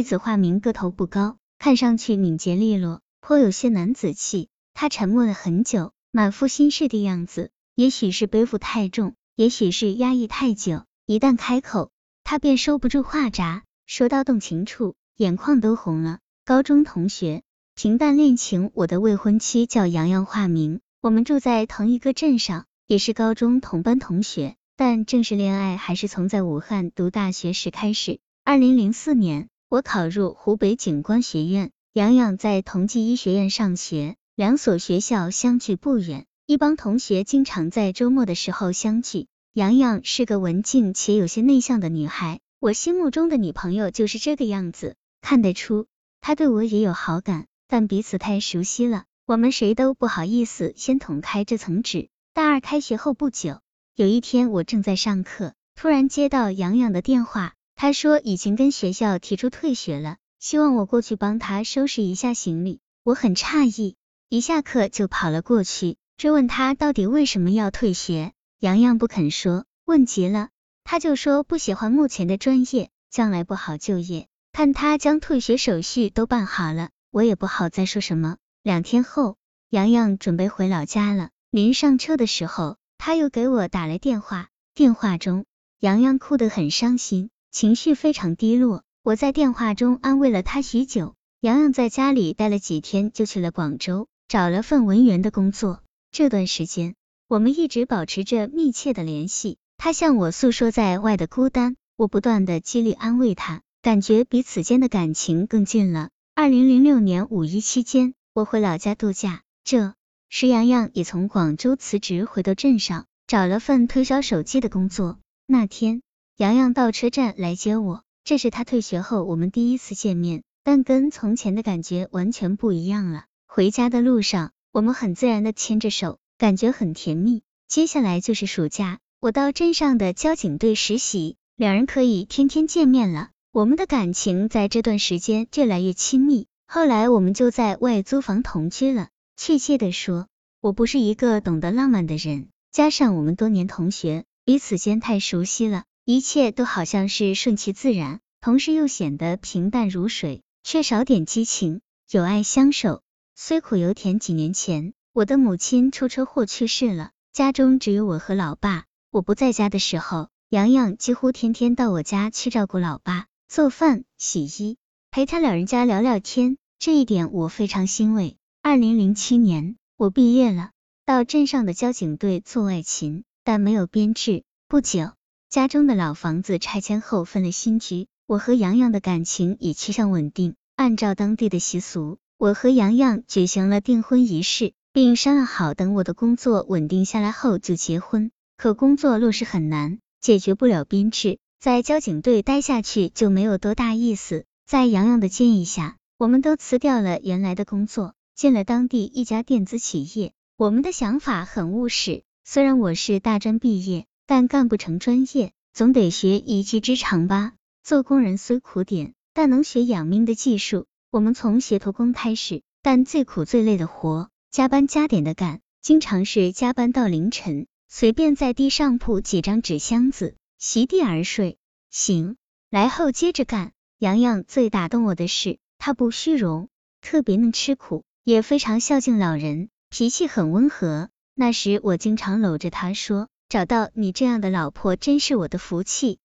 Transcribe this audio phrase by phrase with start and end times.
[0.00, 4.48] 女子化名个头不高，看上去敏捷利落，颇有些男子气。
[4.72, 11.90] 她沉默了很久，满腹心事的样子，也许是背负太重，也许是压抑太久，一旦开口，
[12.24, 16.20] 她便收不住话闸，说到动情处，眼眶都红了。
[16.46, 17.42] 高中同学，
[17.74, 24.56] 平淡恋情，我的未婚妻叫杨洋，化名，我们住在同一个镇上，也是高中同班同学。
[24.78, 28.18] 但正式恋爱还是从在武汉读大学时开始。
[28.44, 39.28] 二零零四年，我考入湖北警官学院，洋洋在同济医学院上学，两所学校相距不远，一帮同学经常在周末的时候相聚。
[39.52, 44.96] 洋洋是个文静且有些内向的女孩，我心目中的女朋友就是这个样子。
[45.20, 45.86] 看得出，
[46.20, 52.08] 她对我也有好感，但彼此太熟悉了，我们谁都不好意思先捅开这层纸。
[52.34, 53.60] 大二开学后不久。
[53.94, 62.78] 有一天，我正在上课，突然接到洋洋的电话，他说已经跟学校提出退学了，希望我过去帮他收拾一下行李。
[63.04, 63.96] 我很诧异，
[64.28, 68.34] 一下课就跑了过去，追问他到底为什么要退学。
[68.58, 70.50] 洋洋不肯说，问急了，
[70.84, 74.28] 他就说不喜欢目前的专业，将来不好就业。
[74.52, 78.36] 看他将退学手续都办好了，我也不好再说什么。
[78.62, 79.38] 两天后，
[79.70, 82.76] 洋洋准备回老家了，临上车的时候。
[82.98, 85.46] 他又给我打来电话，电话中
[85.78, 88.82] 洋洋哭得很伤心，情绪非常低落。
[89.02, 91.14] 我在电话中安慰了他许久。
[91.40, 95.82] 洋洋在家里待了几天，就去了广州，找了份文员的工作。
[96.12, 96.94] 这段时间，
[97.28, 99.56] 我们一直保持着密切的联系。
[99.78, 106.10] 他向我诉说在外的孤单，我不断的激励安慰他，感觉彼此间的感情更近了。
[106.34, 109.94] 二零零六年五一期间，我回老家度假，这。
[110.28, 115.18] 时洋洋也从广州辞职，回到镇上，找了份推销手机的工作。
[115.46, 116.02] 那天，
[116.40, 123.26] 洋洋到车站来接我，这是他退学后我们第一次见面，但跟从前的感觉完全不一样了。
[123.46, 127.42] 回家的路上，我们很自然的牵着手，感觉很甜蜜。
[127.68, 133.28] 接下来就是暑假，我到镇上的交警队实习，两人可以天天见面了。
[133.52, 139.08] 我们的感情在这段时间越来越亲密，后来我们就在外租房同居了。
[139.36, 140.26] 确切的说，
[140.62, 153.02] 我不是一个懂得浪漫的人，加上我们多年同学，彼此间太熟悉了，一切都好像是顺其自然，同时又显得平淡如水，缺少点激情，有爱相守，
[153.36, 154.18] 虽苦犹甜。
[154.18, 158.86] 几年前，我的母亲出车祸去世了，家中只有我和老爸。
[159.12, 164.78] 我不在家的时候，洋洋几乎天天到我家去照顾老爸，做饭、洗衣，
[165.12, 168.36] 陪他老人家聊聊天，这一点我非常欣慰。
[168.62, 170.70] 二零零七年，我毕业了，
[171.06, 174.42] 到镇上的交警队做外勤，但没有编制。
[174.66, 175.12] 不久，
[175.50, 180.54] 家中的老房子拆迁后分了新居，我和洋洋的感情也趋向稳定。
[180.76, 188.30] 按照当地的习俗，我和洋洋举行了订婚仪式，并商量好等我的工作稳定下来后就结婚。
[188.56, 194.44] 可工作落实很难，解决不了编制，在交警队待下去就没有多大意思。
[194.68, 198.14] 在洋洋的建议下，我们都辞掉了原来的工作。
[198.36, 202.22] 进了当地一家电子企业，我们的想法很务实。
[202.44, 207.54] 虽然我是大专毕业，但干不成专业，总得学一技之长吧。
[207.82, 210.86] 做工人虽苦点，但能学养命的技术。
[211.10, 221.58] 我们从协同工开始，但最苦最累的活，加班加点的干，经常是加班到凌晨，随便在地上铺几张纸箱子，席地而睡。
[221.90, 222.36] 醒
[222.70, 223.72] 来后接着干。
[223.98, 226.68] 洋洋最打动我的是，他不虚荣，
[227.00, 228.04] 特别能吃苦。
[228.22, 231.08] 也非常孝敬老人，脾气很温和。
[231.34, 236.20] 那时我经常搂着他说：“找到你这样的老婆真是我的福气。”